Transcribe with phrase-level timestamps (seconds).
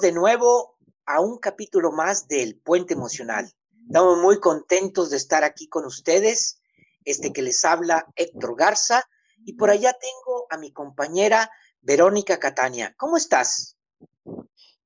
[0.00, 0.76] De nuevo
[1.06, 3.50] a un capítulo más del Puente Emocional.
[3.86, 6.60] Estamos muy contentos de estar aquí con ustedes.
[7.04, 9.04] Este que les habla Héctor Garza
[9.44, 12.94] y por allá tengo a mi compañera Verónica Catania.
[12.98, 13.76] ¿Cómo estás?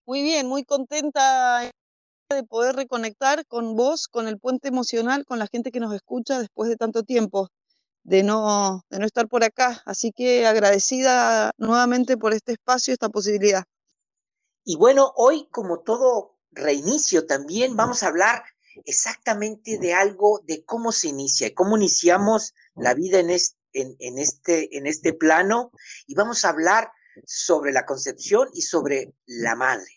[0.06, 1.68] Muy bien, muy contenta
[2.28, 6.38] de poder reconectar con vos, con el puente emocional, con la gente que nos escucha
[6.38, 7.48] después de tanto tiempo
[8.04, 9.82] de no, de no estar por acá.
[9.86, 13.64] Así que agradecida nuevamente por este espacio, esta posibilidad.
[14.70, 18.44] Y bueno, hoy como todo reinicio también vamos a hablar
[18.84, 24.78] exactamente de algo de cómo se inicia, cómo iniciamos la vida en este, en, este,
[24.78, 25.72] en este plano
[26.06, 26.92] y vamos a hablar
[27.26, 29.90] sobre la concepción y sobre la madre.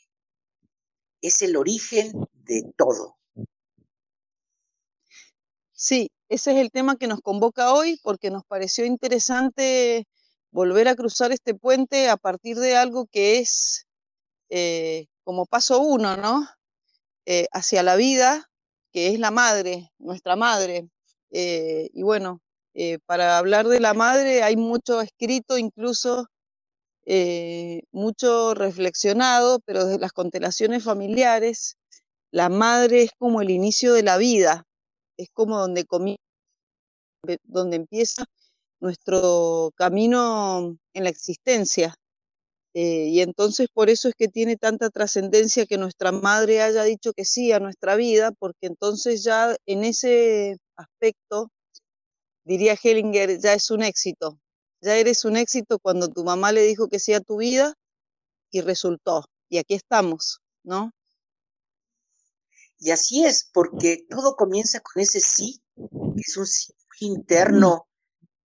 [1.22, 3.20] Es el origen de todo.
[5.72, 10.08] Sí, ese es el tema que nos convoca hoy porque nos pareció interesante
[10.50, 13.86] volver a cruzar este puente a partir de algo que es
[14.50, 16.48] eh, como paso uno, ¿no?
[17.26, 18.50] Eh, hacia la vida,
[18.92, 20.90] que es la madre, nuestra madre.
[21.32, 22.42] Eh, y bueno,
[23.06, 26.28] para hablar de la madre hay mucho escrito, incluso
[27.92, 31.78] mucho reflexionado, pero desde las constelaciones familiares,
[32.32, 34.66] la madre es como el inicio de la vida,
[35.18, 35.86] es como donde,
[37.44, 38.26] donde empieza
[38.84, 41.96] nuestro camino en la existencia.
[42.74, 47.14] Eh, y entonces por eso es que tiene tanta trascendencia que nuestra madre haya dicho
[47.14, 51.52] que sí a nuestra vida, porque entonces ya en ese aspecto,
[52.44, 54.40] diría Hellinger, ya es un éxito.
[54.82, 57.76] Ya eres un éxito cuando tu mamá le dijo que sí a tu vida
[58.52, 59.26] y resultó.
[59.50, 60.92] Y aquí estamos, ¿no?
[62.80, 67.88] Y así es, porque todo comienza con ese sí, que es un sí interno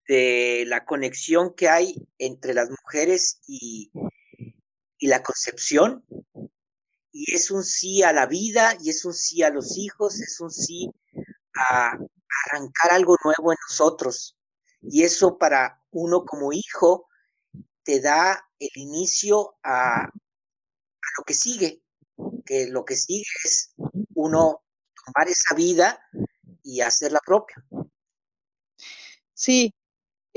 [0.09, 3.93] de la conexión que hay entre las mujeres y,
[4.99, 6.05] y la concepción,
[7.13, 10.41] y es un sí a la vida, y es un sí a los hijos, es
[10.41, 10.91] un sí
[11.55, 11.93] a,
[12.47, 14.37] arrancar algo nuevo en nosotros.
[14.81, 17.09] Y eso para uno como hijo
[17.83, 20.11] te da el inicio a, a
[21.19, 21.83] lo que sigue,
[22.47, 23.75] que lo que sigue es
[24.15, 24.63] uno
[25.05, 26.01] tomar esa vida
[26.63, 27.57] y hacerla propia.
[29.35, 29.75] Sí,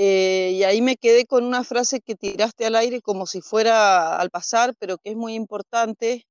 [0.03, 4.17] eh, y ahí me quedé con una frase que tiraste al aire como si fuera
[4.17, 6.25] al pasar, pero que es muy importante,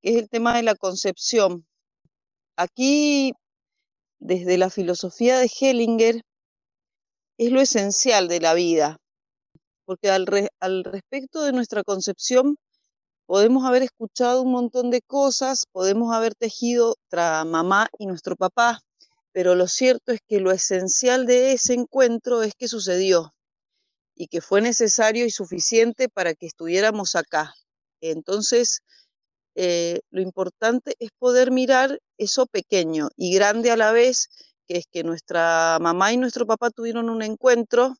[0.00, 1.66] que es el tema de la concepción.
[2.56, 3.34] Aquí,
[4.20, 6.22] desde la filosofía de Hellinger,
[7.36, 8.96] es lo esencial de la vida,
[9.84, 10.24] porque al,
[10.84, 12.56] respecto de nuestra concepción
[13.26, 18.80] podemos haber escuchado un montón de cosas, podemos haber tejido nuestra mamá y nuestro papá,
[19.32, 23.34] pero lo cierto es que lo esencial de ese encuentro es que sucedió
[24.14, 27.54] y que fue necesario y suficiente para que estuviéramos acá.
[28.00, 28.80] Entonces,
[29.54, 34.28] eh, lo importante es poder mirar eso pequeño y grande a la vez,
[34.66, 37.94] que es que nuestra mamá y nuestro papá tuvieron un encuentro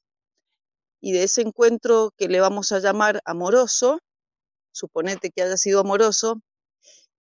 [1.00, 4.00] y de ese encuentro que le vamos a llamar amoroso,
[4.72, 6.41] suponete que haya sido amoroso,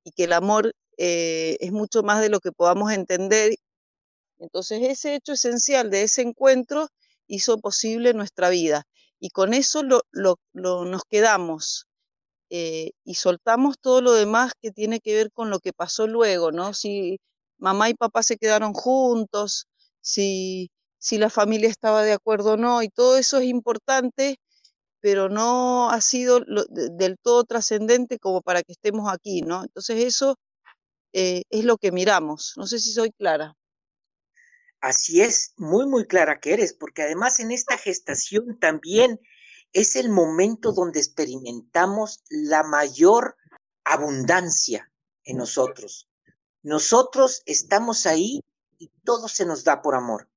[0.04, 3.54] y que el amor eh, es mucho más de lo que podamos entender
[4.40, 6.88] entonces ese hecho esencial de ese encuentro
[7.26, 8.84] hizo posible nuestra vida
[9.20, 10.02] y con eso lo,
[10.52, 11.86] nos quedamos
[12.50, 16.52] eh, y soltamos todo lo demás que tiene que ver con lo que pasó luego,
[16.52, 16.74] ¿no?
[16.74, 17.20] Si
[17.58, 19.68] mamá y papá se quedaron juntos,
[20.00, 24.38] si, si la familia estaba de acuerdo o no, y todo eso es importante,
[25.00, 26.40] pero no ha sido
[26.70, 29.62] del todo trascendente como para que estemos aquí, ¿no?
[29.62, 30.36] Entonces eso
[31.12, 32.54] eh, es lo que miramos.
[32.56, 33.54] No sé si soy clara.
[34.80, 39.20] Así es, muy, muy clara que eres, porque además en esta gestación también
[39.72, 43.36] es el momento donde experimentamos la mayor
[43.84, 44.90] abundancia
[45.24, 46.08] en nosotros.
[46.62, 48.40] Nosotros estamos ahí
[48.78, 50.28] y todo se nos da por amor.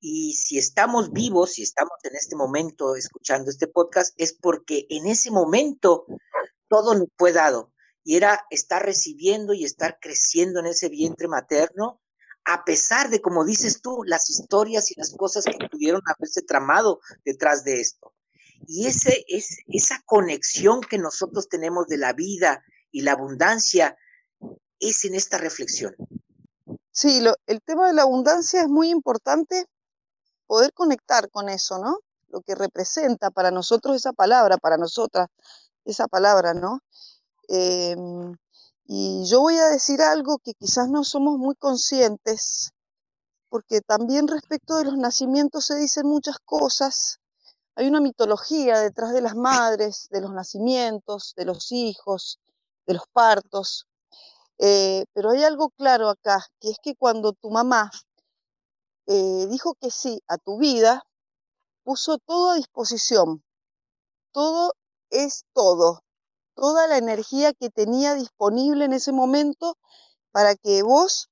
[0.00, 5.06] Y si estamos vivos, si estamos en este momento escuchando este podcast, es porque en
[5.06, 6.04] ese momento
[6.68, 7.72] todo nos fue dado.
[8.02, 12.02] Y era estar recibiendo y estar creciendo en ese vientre materno
[12.44, 17.00] a pesar de, como dices tú, las historias y las cosas que pudieron haberse tramado
[17.24, 18.12] detrás de esto.
[18.66, 23.96] Y ese, es, esa conexión que nosotros tenemos de la vida y la abundancia
[24.78, 25.94] es en esta reflexión.
[26.90, 29.66] Sí, el tema de la abundancia es muy importante
[30.46, 31.98] poder conectar con eso, ¿no?
[32.28, 35.28] Lo que representa para nosotros esa palabra, para nosotras
[35.84, 36.80] esa palabra, ¿no?
[37.48, 38.36] Em,
[38.86, 42.72] y yo voy a decir algo que quizás no somos muy conscientes,
[43.48, 47.18] porque también respecto de los nacimientos se dicen muchas cosas.
[47.76, 52.40] Hay una mitología detrás de las madres, de los nacimientos, de los hijos,
[52.86, 53.86] de los partos.
[54.58, 57.90] Eh, pero hay algo claro acá, que es que cuando tu mamá
[59.06, 61.04] eh, dijo que sí a tu vida,
[61.84, 63.42] puso todo a disposición.
[64.32, 64.74] Todo
[65.10, 66.03] es todo.
[66.54, 69.76] Toda la energía que tenía disponible en ese momento
[70.32, 71.28] para que vos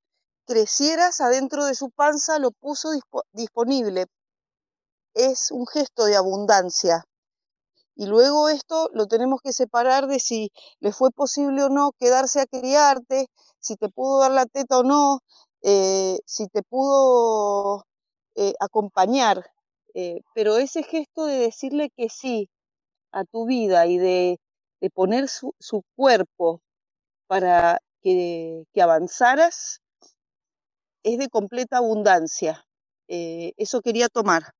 [0.46, 2.90] crecieras adentro de su panza, lo puso
[3.32, 4.06] disponible.
[5.14, 7.04] Es un gesto de abundancia.
[7.94, 12.40] Y luego esto lo tenemos que separar de si le fue posible o no quedarse
[12.40, 13.28] a criarte,
[13.60, 15.20] si te pudo dar la teta o no,
[15.62, 17.84] eh, si te pudo
[18.34, 19.44] eh, acompañar.
[19.94, 22.48] Eh, pero ese gesto de decirle que sí
[23.12, 24.40] a tu vida y de,
[24.90, 25.54] poner su,
[25.94, 26.62] cuerpo
[27.26, 29.80] para que, avanzaras
[31.02, 32.66] es de completa abundancia.
[33.08, 34.54] eso quería tomar.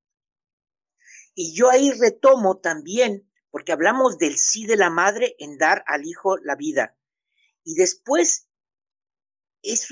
[1.35, 6.05] Y yo ahí retomo también, porque hablamos del sí de la madre en dar al
[6.05, 6.97] hijo la vida.
[7.65, 8.49] Y después
[9.63, 9.89] es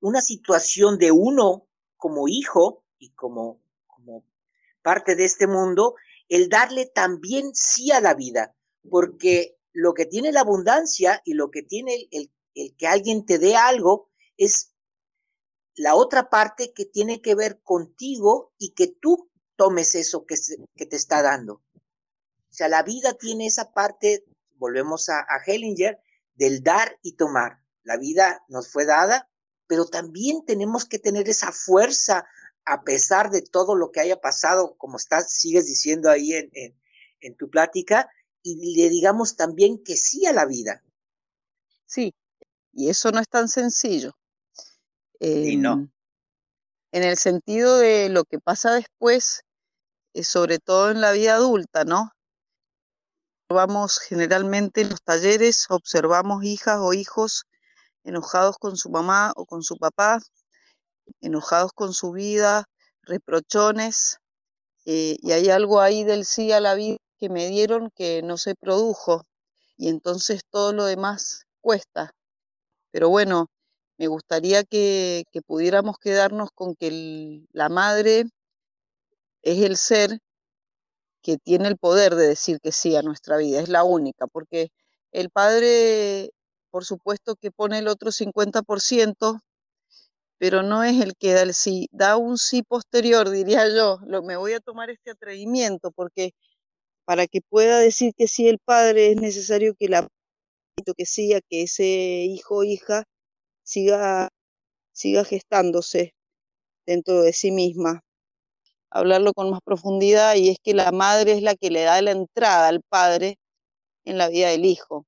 [0.00, 1.66] una situación de uno
[1.96, 4.24] como hijo y como, como
[4.82, 5.94] parte de este mundo,
[6.28, 8.54] el darle también sí a la vida,
[8.88, 12.30] porque lo que tiene la abundancia y lo que tiene el,
[12.76, 14.72] que alguien te dé algo es
[15.74, 20.36] la otra parte que tiene que ver contigo y que tú tomes eso que,
[20.86, 21.54] te está dando.
[21.54, 24.24] O sea, la vida tiene esa parte,
[24.56, 25.98] volvemos a, Hellinger,
[26.34, 27.62] del dar y tomar.
[27.82, 29.30] La vida nos fue dada,
[29.66, 32.26] pero también tenemos que tener esa fuerza
[32.64, 37.48] a pesar de todo lo que haya pasado, como estás, sigues diciendo ahí en, tu
[37.50, 38.10] plática,
[38.42, 40.82] y le digamos también que sí a la vida.
[41.86, 42.14] Sí,
[42.72, 44.16] y eso no es tan sencillo.
[45.20, 45.88] y no.
[46.90, 49.44] En el sentido de lo que pasa después,
[50.14, 52.12] eh, sobre todo en la vida adulta, ¿no?
[53.48, 57.44] Vamos generalmente en los talleres, observamos hijas o hijos
[58.04, 60.18] enojados con su mamá o con su papá,
[61.20, 62.64] enojados con su vida,
[63.02, 64.18] reprochones,
[64.84, 68.36] eh, y hay algo ahí del sí a la vida que me dieron que no
[68.36, 69.24] se produjo,
[69.76, 72.16] y entonces todo lo demás cuesta.
[72.90, 73.46] Pero bueno,
[73.96, 78.24] me gustaría que, pudiéramos quedarnos con que la madre
[79.42, 80.18] es el ser
[81.22, 84.70] que tiene el poder de decir que sí a nuestra vida, es la única, porque
[85.12, 86.30] el padre,
[86.72, 89.42] por supuesto que pone el otro 50%,
[90.38, 94.24] pero no es el que da el sí, da un sí posterior, diría yo, lo,
[94.24, 96.32] me voy a tomar este atrevimiento, porque
[97.12, 100.08] para que pueda decir que sí el padre es necesario que la
[100.96, 103.04] que siga, que ese hijo o hija
[103.62, 104.30] siga,
[104.92, 106.14] siga gestándose
[106.86, 108.00] dentro de sí misma.
[108.88, 112.12] Hablarlo con más profundidad y es que la madre es la que le da la
[112.12, 113.36] entrada al padre
[114.06, 115.04] en la vida del hijo,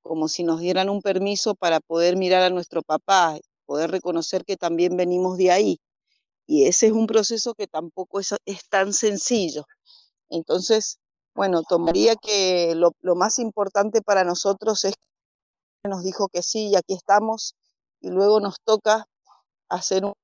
[0.00, 4.56] como si nos dieran un permiso para poder mirar a nuestro papá, poder reconocer que
[4.56, 5.80] también venimos de ahí.
[6.46, 8.34] Y ese es un proceso que tampoco es,
[8.70, 9.66] tan sencillo.
[10.30, 10.98] Entonces,
[11.36, 14.94] bueno, tomaría que lo, lo más importante para nosotros es
[15.82, 17.54] que nos dijo que sí y aquí estamos
[18.00, 19.06] y luego nos toca
[19.68, 20.14] hacer un,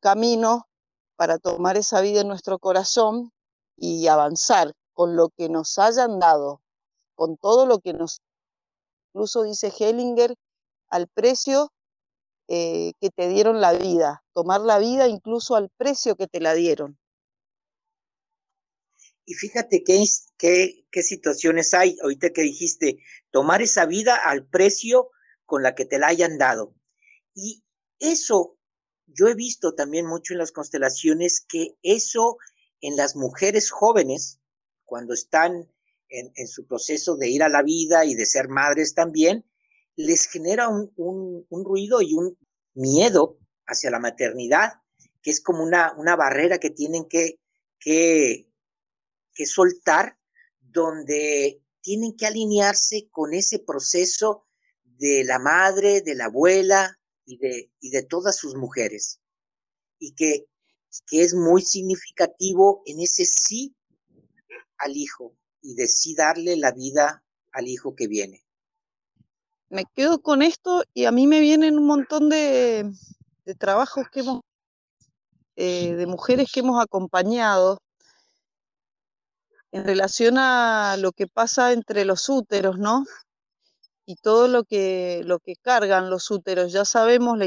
[0.00, 0.66] camino
[1.16, 3.32] para tomar esa vida en nuestro corazón
[3.76, 6.60] y avanzar con lo que nos hayan dado,
[7.14, 8.20] con todo lo que nos,
[9.08, 10.34] incluso dice Hellinger,
[10.88, 11.70] al precio
[12.48, 16.54] eh, que te dieron la vida, tomar la vida incluso al precio que te la
[16.54, 16.98] dieron.
[19.26, 20.02] Y fíjate qué,
[20.38, 22.98] qué, qué situaciones hay, ahorita que dijiste,
[23.30, 25.10] tomar esa vida al precio
[25.44, 26.74] con la que te la hayan dado.
[27.34, 27.64] Y
[27.98, 28.56] eso,
[29.06, 32.38] yo he visto también mucho en las constelaciones que eso
[32.80, 34.40] en las mujeres jóvenes,
[34.84, 35.68] cuando están
[36.08, 39.44] en, su proceso de ir a la vida y de ser madres también,
[39.96, 42.38] les genera un, un, ruido y un
[42.74, 44.74] miedo hacia la maternidad,
[45.20, 47.40] que es como una, una barrera que tienen que,
[47.80, 48.48] que,
[49.36, 50.18] que soltar,
[50.60, 54.46] donde tienen que alinearse con ese proceso
[54.82, 59.20] de la madre, de la abuela y de, y de todas sus mujeres.
[59.98, 60.46] Y que,
[61.06, 63.76] que es muy significativo en ese sí
[64.78, 68.44] al hijo y de sí darle la vida al hijo que viene.
[69.68, 72.90] Me quedo con esto y a mí me vienen un montón de,
[73.44, 74.40] de trabajos que hemos,
[75.56, 77.78] eh, de mujeres que hemos acompañado
[79.76, 83.04] en relación a lo que pasa entre los úteros, ¿no?
[84.06, 86.72] y todo lo que, lo que cargan los úteros.
[86.72, 87.38] Ya sabemos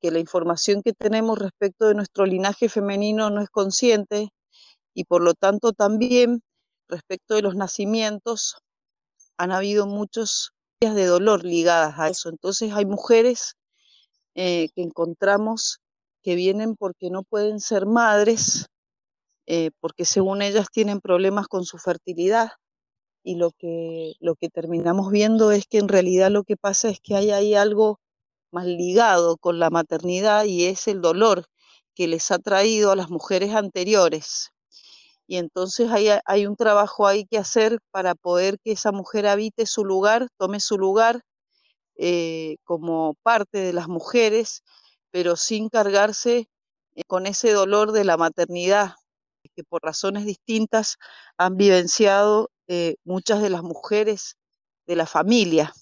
[0.00, 4.30] que la información que tenemos respecto de nuestro linaje femenino no es consciente
[4.94, 6.42] y por lo tanto también
[6.88, 8.56] respecto de los nacimientos
[9.36, 12.30] han habido muchos de dolor ligadas a eso.
[12.30, 13.54] Entonces hay mujeres
[14.34, 15.80] eh, que encontramos
[16.22, 18.66] que vienen porque no pueden ser madres,
[19.46, 22.52] eh, porque según ellas tienen problemas con su fertilidad.
[23.22, 27.00] Y lo que, lo que terminamos viendo es que en realidad lo que pasa es
[27.00, 28.00] que hay algo
[28.52, 31.46] más ligado con la maternidad y es el dolor
[31.94, 34.50] que les ha traído a las mujeres anteriores.
[35.26, 39.66] Y entonces hay, hay un trabajo ahí que hacer para poder que esa mujer habite
[39.66, 41.22] su lugar, tome su lugar
[41.96, 44.62] eh, como parte de las mujeres,
[45.10, 46.48] pero sin cargarse
[46.94, 48.94] eh, con ese dolor de la maternidad,
[49.54, 50.96] que por razones distintas
[51.36, 54.36] han vivenciado eh, muchas de las mujeres
[54.86, 55.72] de la familia.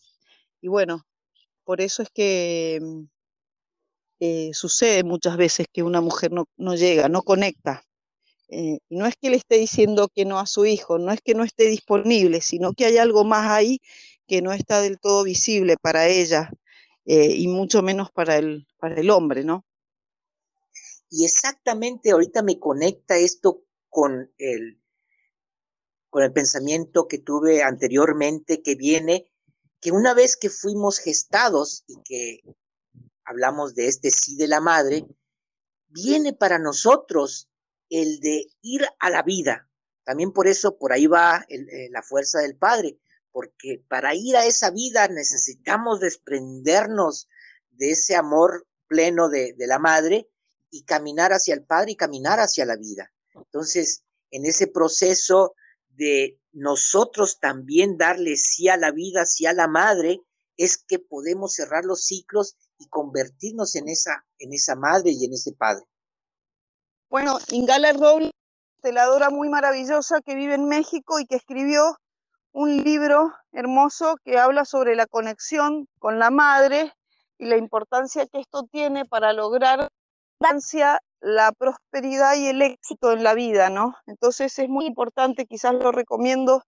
[0.61, 1.03] Y bueno,
[1.65, 3.05] por eso es que mm,
[4.53, 7.83] sucede muchas veces que una mujer no, no llega, no conecta.
[8.49, 11.35] y no es que le esté diciendo que no a su hijo, no es que
[11.35, 13.81] no esté disponible, sino que hay algo más ahí
[14.27, 16.51] que no está del todo visible para ella
[17.07, 19.65] eh, y mucho menos para el, para el hombre, ¿no?
[21.17, 24.83] Y exactamente ahorita me conecta esto con el,
[26.11, 29.31] con el pensamiento que tuve anteriormente, que viene,
[29.81, 32.41] que una vez que fuimos gestados y que
[33.25, 35.07] hablamos de este sí de la madre,
[35.87, 37.49] viene para nosotros
[37.91, 39.71] el de ir a la vida.
[40.03, 42.99] También por eso, por ahí va eh, la fuerza del Padre,
[43.31, 47.29] porque para ir a esa vida necesitamos desprendernos
[47.71, 50.29] de ese amor pleno de, la madre
[50.75, 53.13] y caminar hacia el Padre y caminar hacia la vida.
[53.33, 54.03] Entonces,
[54.33, 55.55] en ese proceso
[55.91, 60.21] de nosotros también darle sí a la vida, sí a la madre,
[60.57, 65.35] es que podemos cerrar los ciclos y convertirnos en esa, en esa madre y en
[65.35, 65.85] ese padre.
[67.09, 68.33] Bueno, Ingala Robles,
[68.83, 71.99] teladora muy maravillosa que vive en México y que escribió
[72.51, 76.93] un libro hermoso que habla sobre la conexión con la madre
[77.39, 79.89] y la importancia que esto tiene para lograr
[81.21, 83.95] la prosperidad y el éxito en la vida, ¿no?
[84.07, 86.63] Entonces es muy importante, quizás lo recomiendo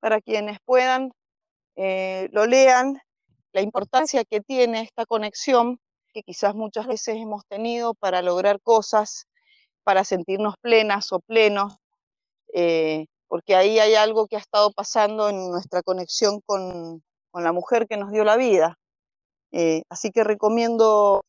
[0.00, 1.12] para quienes puedan,
[1.76, 3.00] eh, lo lean,
[3.52, 5.78] la importancia que tiene esta conexión
[6.12, 9.26] que quizás muchas veces hemos tenido para lograr cosas,
[9.82, 11.76] para sentirnos plenas o plenos,
[12.54, 17.02] eh, porque ahí hay algo que ha estado pasando en nuestra conexión con,
[17.34, 18.76] la mujer que nos dio la vida.
[19.52, 21.22] Eh, así que recomiendo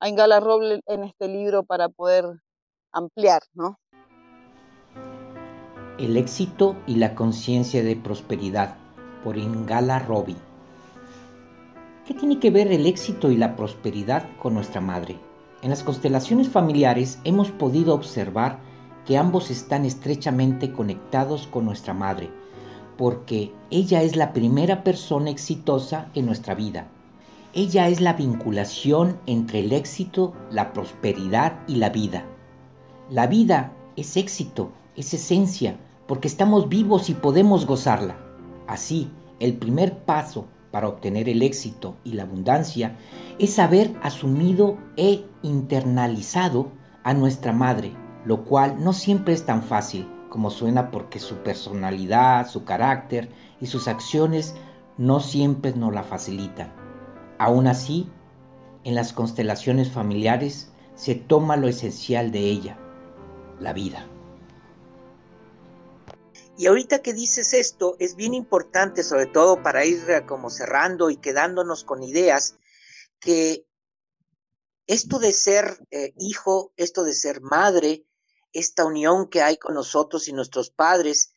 [0.00, 2.24] a Ingala Roble en este libro para poder
[2.92, 3.78] ampliar, ¿no?
[5.98, 8.76] El éxito y la conciencia de prosperidad
[9.24, 10.36] por Ingala Robi.
[12.06, 15.18] ¿Qué tiene que ver el éxito y la prosperidad con nuestra madre?
[15.62, 18.58] En las constelaciones familiares hemos podido observar
[19.06, 22.30] que ambos están estrechamente conectados con nuestra madre,
[22.98, 26.88] porque ella es la primera persona exitosa en nuestra vida.
[27.56, 32.24] Ella es la vinculación entre el éxito, la prosperidad y la vida.
[33.10, 38.16] La vida es éxito, es esencia, porque estamos vivos y podemos gozarla.
[38.68, 39.10] Así,
[39.40, 42.96] el primer paso para obtener el éxito y la abundancia
[43.40, 46.70] es haber asumido e internalizado
[47.02, 47.92] a nuestra madre
[48.26, 53.66] lo cual no siempre es tan fácil como suena porque su personalidad, su carácter y
[53.66, 54.56] sus acciones
[54.98, 56.85] no siempre nos la facilitan.
[57.38, 58.08] Aún así,
[58.84, 62.78] en las constelaciones familiares se toma lo esencial de ella,
[63.60, 64.06] la vida.
[66.58, 71.16] Y ahorita que dices esto, es bien importante, sobre todo para ir como cerrando y
[71.16, 72.56] quedándonos con ideas,
[73.20, 73.66] que
[74.86, 78.06] esto de ser eh, hijo, esto de ser madre,
[78.52, 81.34] esta unión que hay con nosotros y nuestros padres,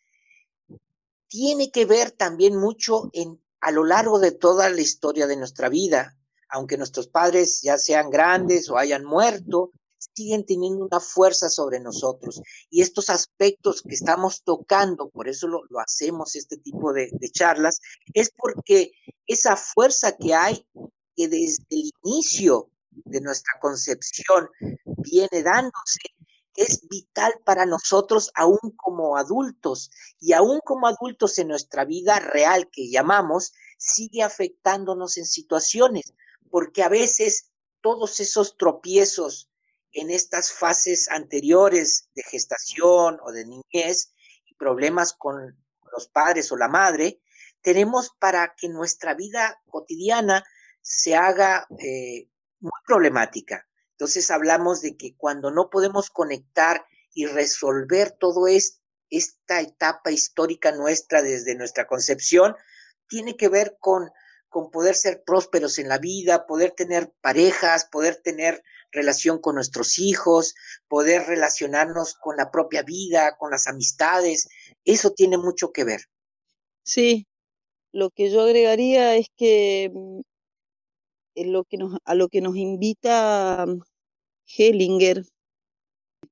[1.28, 5.70] tiene que ver también mucho en, a lo largo de toda la historia de nuestra
[5.70, 6.16] vida.
[6.50, 9.72] Aunque nuestros padres ya sean grandes o hayan muerto,
[10.16, 12.42] siguen teniendo una fuerza sobre nosotros.
[12.70, 17.80] Y estos aspectos que estamos tocando, por eso lo, hacemos este tipo de, de, charlas,
[18.14, 18.92] es porque
[19.28, 20.66] esa fuerza que hay,
[21.16, 24.50] que desde el inicio de nuestra concepción
[24.98, 26.00] viene dándose,
[26.60, 32.70] es vital para nosotros aún como adultos y aún como adultos en nuestra vida real
[32.70, 36.14] que llamamos, sigue afectándonos en situaciones,
[36.52, 39.50] porque a veces todos esos tropiezos
[39.94, 44.12] en estas fases anteriores de gestación o de niñez
[44.46, 45.58] y problemas con
[45.94, 47.22] los padres o la madre,
[47.62, 50.44] tenemos para que nuestra vida cotidiana
[50.82, 52.28] se haga eh,
[52.60, 53.69] muy problemática.
[54.00, 61.22] Entonces hablamos de que cuando no podemos conectar y resolver todo esta etapa histórica nuestra
[61.22, 62.56] desde nuestra concepción,
[63.10, 64.10] tiene que ver con,
[64.48, 68.64] con poder ser prósperos en la vida, poder tener parejas, poder tener
[68.94, 70.56] relación con nuestros hijos,
[70.88, 74.48] poder relacionarnos con la propia vida, con las amistades.
[74.86, 76.06] Eso tiene mucho que ver.
[76.84, 77.28] Sí,
[77.92, 80.22] lo que yo agregaría es que mm,
[81.78, 83.82] nos, a lo que nos invita mm,
[84.58, 85.26] Hellinger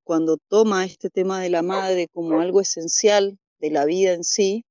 [0.04, 4.66] cuando toma este tema de la madre como algo esencial de la vida en sí,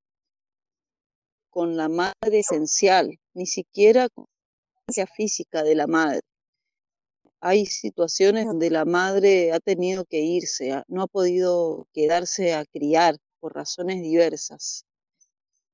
[1.49, 4.25] con la madre esencial, ni siquiera con
[4.95, 6.21] la física de la madre.
[7.39, 13.17] Hay situaciones donde la madre ha tenido que irse, no ha podido quedarse a criar
[13.39, 14.85] por razones diversas.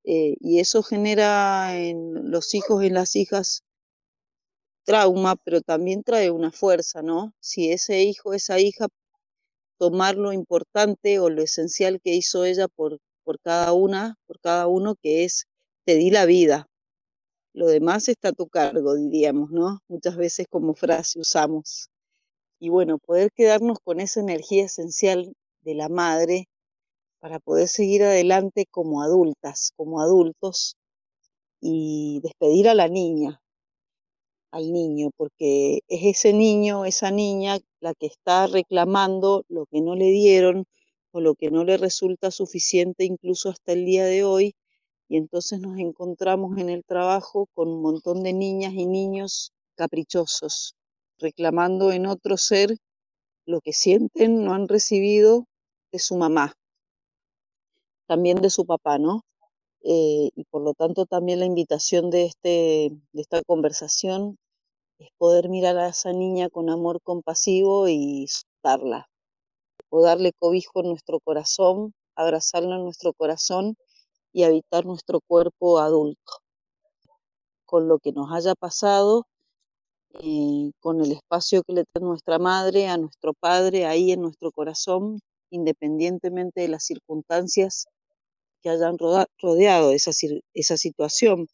[0.03, 3.63] Eh, y eso genera en los hijos y en las hijas
[4.83, 7.33] trauma, pero también trae una fuerza, ¿no?
[7.39, 8.87] Si ese hijo, esa hija,
[9.77, 14.67] tomar lo importante o lo esencial que hizo ella por, por cada una, por cada
[14.67, 15.45] uno, que es,
[15.85, 16.67] te di la vida.
[17.53, 19.79] Lo demás está a tu cargo, diríamos, ¿no?
[19.87, 21.89] Muchas veces como frase usamos.
[22.59, 26.47] Y bueno, poder quedarnos con esa energía esencial de la madre
[27.19, 30.75] para poder seguir adelante como adultas, como adultos
[31.61, 33.42] y despedir a la niña,
[34.53, 39.95] al niño, porque es ese niño, esa niña la que está reclamando lo que no
[39.95, 40.65] le dieron
[41.11, 44.55] o lo que no le resulta suficiente incluso hasta el día de hoy.
[45.09, 50.75] Y entonces nos encontramos en el trabajo con un montón de niñas y niños caprichosos,
[51.19, 52.77] reclamando en otro ser
[53.45, 55.47] lo que sienten no han recibido
[55.91, 56.53] de su mamá
[58.07, 59.25] también de su papá, ¿no?
[59.83, 64.37] Eh, y por lo tanto también la invitación de, este, de esta conversación
[65.03, 69.09] es poder mirar a esa niña con amor compasivo y soltarla,
[69.89, 73.75] o darle cobijo en nuestro corazón, abrazarla en nuestro corazón
[74.31, 76.33] y habitar nuestro cuerpo adulto.
[77.65, 79.25] Con lo que nos haya pasado,
[80.21, 84.51] eh, con el espacio que le da nuestra madre, a nuestro padre, ahí en nuestro
[84.51, 87.87] corazón, independientemente de las circunstancias
[88.61, 90.11] que hayan rodeado esa,
[90.53, 91.47] esa situación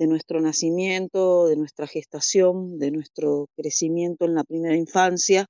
[0.00, 5.44] de nuestro nacimiento, de nuestra gestación, de nuestro crecimiento en la primera infancia.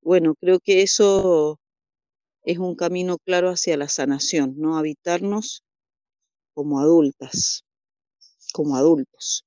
[0.00, 1.60] Bueno, creo que eso
[2.44, 4.78] es un camino claro hacia la sanación, ¿no?
[4.78, 5.64] Habitarnos
[6.54, 7.66] como adultas,
[8.54, 9.44] como adultos.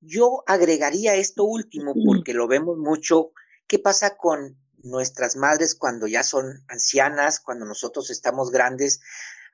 [0.00, 3.30] Yo agregaría esto último porque lo vemos mucho.
[3.68, 9.00] ¿Qué pasa con nuestras madres cuando ya son ancianas, cuando nosotros estamos grandes,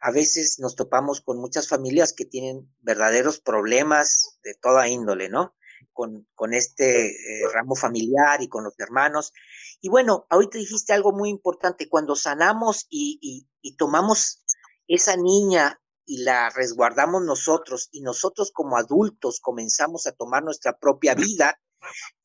[0.01, 5.55] a veces nos topamos con muchas familias que tienen verdaderos problemas de toda índole, ¿no?
[5.93, 9.33] Con, con este eh, ramo familiar y con los hermanos.
[9.81, 14.43] Y bueno, ahorita dijiste algo muy importante, cuando sanamos y, y tomamos
[14.87, 21.15] esa niña y la resguardamos nosotros y nosotros como adultos comenzamos a tomar nuestra propia
[21.15, 21.59] vida,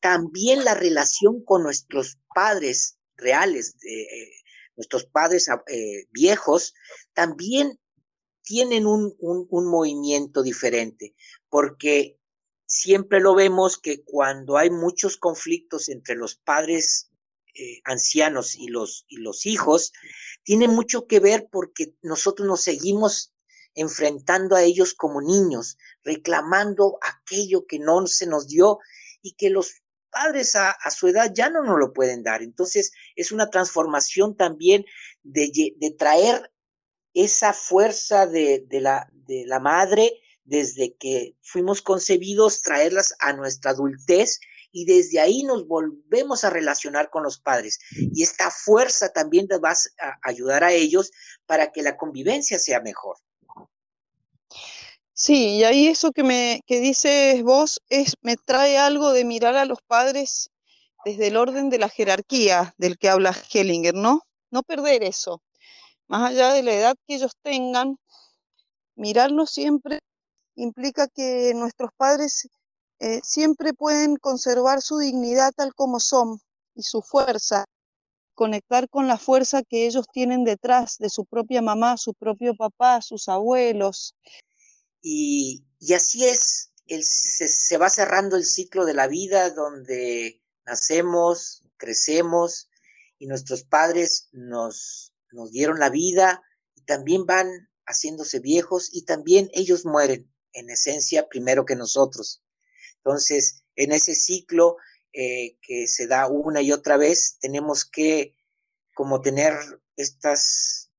[0.00, 4.30] también la relación con nuestros padres reales, eh,
[4.76, 6.74] nuestros padres ah, eh, viejos,
[7.12, 7.78] también
[8.42, 9.14] tienen un,
[9.50, 11.14] movimiento diferente,
[11.48, 12.18] porque
[12.66, 17.10] siempre lo vemos que cuando hay muchos conflictos entre los padres
[17.54, 19.92] eh, ancianos y los, y los hijos,
[20.42, 23.32] tiene mucho que ver porque nosotros nos seguimos
[23.74, 28.78] enfrentando a ellos como niños, reclamando aquello que no se nos dio
[29.22, 29.81] y que los
[30.12, 32.42] padres a, su edad ya no nos lo pueden dar.
[32.42, 34.84] Entonces es una transformación también
[35.22, 35.50] de,
[35.98, 36.52] traer
[37.14, 40.12] esa fuerza de, la, de la madre
[40.44, 44.38] desde que fuimos concebidos, traerlas a nuestra adultez
[44.70, 47.78] y desde ahí nos volvemos a relacionar con los padres.
[47.90, 51.10] Y esta fuerza también te va a ayudar a ellos
[51.46, 53.16] para que la convivencia sea mejor.
[55.14, 59.56] Sí, y ahí eso que me que dices vos es me trae algo de mirar
[59.56, 60.50] a los padres
[61.04, 64.22] desde el orden de la jerarquía del que habla Hellinger, ¿no?
[64.50, 65.42] No perder eso.
[66.08, 67.96] Más allá de la edad que ellos tengan,
[68.96, 70.00] mirarlos siempre
[70.56, 72.48] implica que nuestros padres
[73.00, 76.40] eh, siempre pueden conservar su dignidad tal como son
[76.74, 77.66] y su fuerza,
[78.34, 83.02] conectar con la fuerza que ellos tienen detrás de su propia mamá, su propio papá,
[83.02, 84.14] sus abuelos,
[85.02, 92.70] y, así es, se, va cerrando el ciclo de la vida donde nacemos, crecemos
[93.18, 96.42] y nuestros padres nos, nos dieron la vida
[96.76, 102.42] y también van haciéndose viejos y también ellos mueren en esencia primero que nosotros.
[102.98, 104.76] Entonces, en ese ciclo
[105.12, 108.36] eh, que se da una y otra vez, tenemos que
[108.94, 109.54] como tener
[109.96, 110.90] estas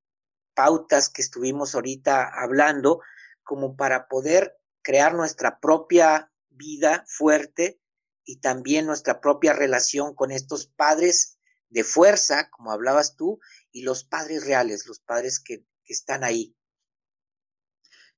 [0.53, 2.99] pautas que estuvimos ahorita hablando
[3.43, 7.79] como para poder crear nuestra propia vida fuerte
[8.25, 11.37] y también nuestra propia relación con estos padres
[11.69, 13.39] de fuerza, como hablabas tú,
[13.71, 16.55] y los padres reales, los padres que, están ahí.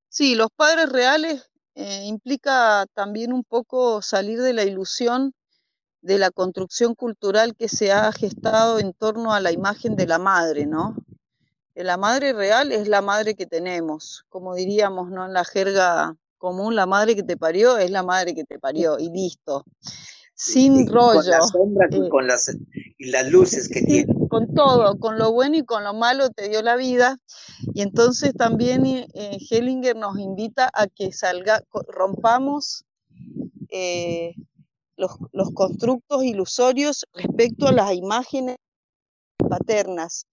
[0.08, 5.34] Sí, los padres reales eh, implica también un poco salir de la ilusión
[6.02, 10.20] de la construcción cultural que se ha gestado en torno a la imagen de la
[10.20, 10.96] madre, ¿no?
[11.76, 15.26] La madre real es la madre que tenemos, como diríamos, ¿no?
[15.26, 18.98] En la jerga común, la madre que te parió es la madre que te parió,
[18.98, 19.66] y listo.
[20.34, 21.22] Sin rollo.
[21.22, 22.58] Con las sombras y, eh, con las,
[22.98, 24.14] y las luces que tiene.
[24.30, 27.18] Con todo, con lo bueno y con lo malo te dio la vida.
[27.74, 32.86] Y entonces también eh, Hellinger nos invita a que salga, rompamos
[33.70, 34.36] eh,
[34.98, 35.18] los,
[35.54, 38.58] constructos ilusorios respecto a las imágenes
[39.38, 40.26] paternas,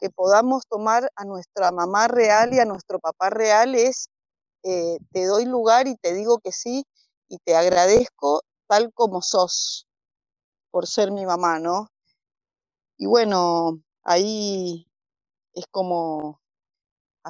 [0.00, 4.08] que podamos tomar a nuestra mamá real y a nuestro papá real es,
[4.62, 6.84] eh, te doy lugar y te digo que sí
[7.28, 9.86] y te agradezco tal como sos
[10.70, 11.88] por ser mi mamá, ¿no?
[12.96, 14.86] Y bueno, ahí
[15.54, 16.40] es como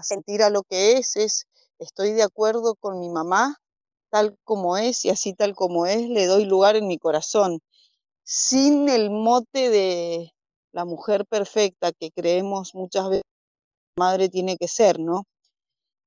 [0.02, 1.46] sentir a lo que es, es
[1.78, 3.56] estoy de acuerdo con mi mamá
[4.10, 7.60] tal como es y así tal como es, le doy lugar en mi corazón,
[8.24, 10.32] sin el mote de
[10.72, 13.24] la mujer perfecta que creemos muchas veces
[13.96, 15.24] la madre tiene que ser, ¿no?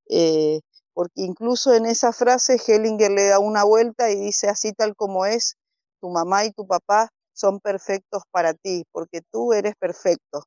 [0.09, 0.61] Eh,
[0.93, 5.25] porque incluso en esa frase Hellinger le da una vuelta y dice así tal como
[5.25, 5.55] es,
[5.99, 10.43] tu mamá y tu papá son perfectos para ti, porque tú eres perfecto.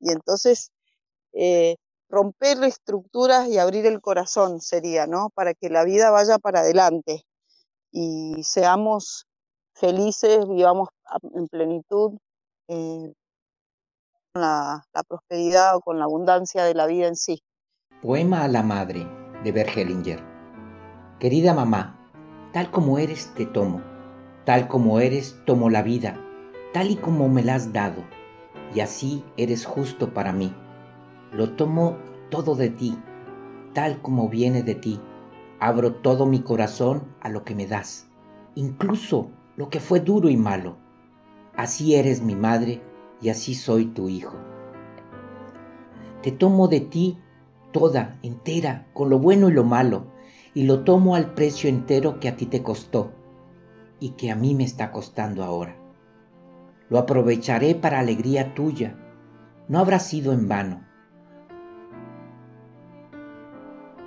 [0.00, 0.70] Y entonces
[1.32, 1.76] eh,
[2.08, 5.30] romper estructuras y abrir el corazón sería, ¿no?
[5.34, 7.24] Para que la vida vaya para adelante
[7.92, 9.26] y seamos
[9.74, 10.88] felices, vivamos
[11.34, 12.18] en plenitud,
[12.68, 13.12] eh,
[14.32, 17.42] con la, prosperidad o con la abundancia de la vida en sí.
[18.02, 19.06] Poema a la madre
[19.42, 20.22] de Bert Hellinger.
[21.18, 21.98] Querida mamá,
[22.52, 23.82] tal como eres te tomo,
[24.44, 26.18] tal como eres tomo la vida,
[26.72, 28.04] tal y como me la has dado,
[28.74, 30.54] y así eres justo para mí
[31.32, 31.98] lo tomo
[32.30, 32.98] todo de ti,
[33.74, 35.00] tal como viene de ti.
[35.60, 38.08] Abro todo mi corazón a lo que me das,
[38.54, 40.76] incluso lo que fue duro y malo.
[41.56, 42.80] Así eres mi madre
[43.20, 44.36] y así soy tu hijo.
[46.22, 47.18] Te tomo de ti
[47.72, 50.06] toda, entera, con lo bueno y lo malo,
[50.54, 53.12] y lo tomo al precio entero que a ti te costó
[54.00, 55.76] y que a mí me está costando ahora.
[56.88, 58.96] Lo aprovecharé para alegría tuya.
[59.68, 60.88] No habrá sido en vano.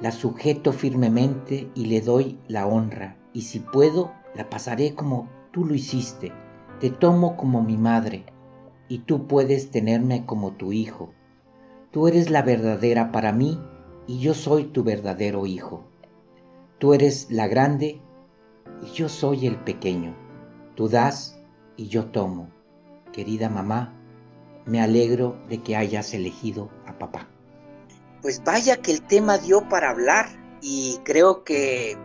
[0.01, 5.63] la sujeto firmemente y le doy la honra, y si puedo, la pasaré como tú
[5.63, 6.31] lo hiciste.
[6.79, 8.25] Te tomo como mi madre,
[8.91, 11.13] y tú puedes tenerme como tu hijo.
[11.91, 13.57] Tú eres la verdadera para mí,
[14.05, 15.85] y yo soy tu verdadero hijo.
[16.77, 18.01] Tú eres la grande,
[18.81, 20.15] y yo soy el pequeño.
[20.75, 21.39] Tú das,
[21.77, 22.49] y yo tomo.
[23.13, 23.93] Querida mamá,
[24.65, 27.29] me alegro de que hayas elegido a papá
[28.21, 30.27] pues vaya que el tema dio para hablar
[30.61, 31.97] y creo que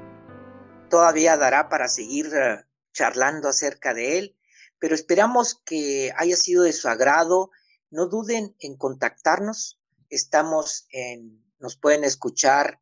[0.89, 4.36] todavía dará para seguir eh, charlando acerca de él,
[4.79, 7.51] pero esperamos que haya sido de su agrado.
[7.91, 9.79] No duden en contactarnos.
[10.11, 12.81] Estamos en, nos pueden escuchar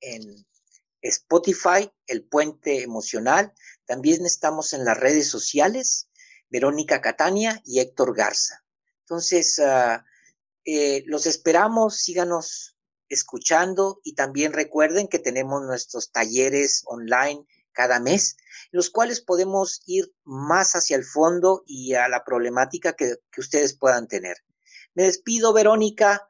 [0.00, 0.46] en
[1.02, 3.52] Spotify, El Puente Emocional.
[3.86, 6.08] También estamos en las redes sociales,
[6.48, 8.64] Verónica Catania y Héctor Garza.
[9.00, 10.04] Entonces, ah,
[10.64, 12.76] eh, los esperamos, síganos
[13.08, 18.36] escuchando y también recuerden que tenemos nuestros talleres online cada mes,
[18.70, 23.76] los cuales podemos ir más hacia el fondo y a la problemática que, que ustedes
[23.76, 24.36] puedan tener.
[24.94, 26.26] Me despido, Verónica.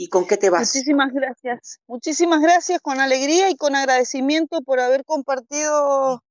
[0.00, 0.74] ¿Y con qué te vas?
[0.74, 1.80] Muchísimas gracias.
[1.88, 6.22] Muchísimas gracias, con alegría y con agradecimiento por haber compartido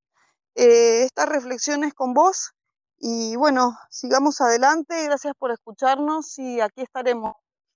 [0.55, 2.51] eh, estas reflexiones con vos.
[2.97, 7.33] Y bueno, sigamos adelante, gracias por escucharnos y aquí estaremos.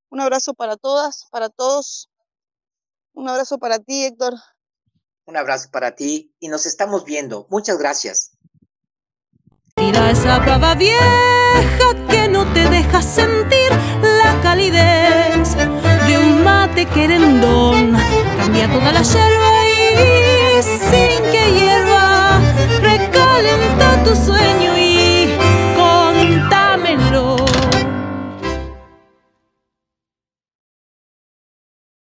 [0.09, 2.09] Un abrazo para todas, para todos.
[3.13, 4.33] Un abrazo para ti, Héctor.
[5.25, 7.47] Un abrazo para ti y nos estamos viendo.
[7.49, 8.31] Muchas gracias.
[9.75, 13.69] Tira esa baba vieja que no te deja sentir
[14.01, 15.55] la calidez
[16.07, 17.97] de un mate querendón.
[18.38, 22.39] Cambia toda la yerba y sin que hierva
[22.81, 24.70] recalenta tu sueño.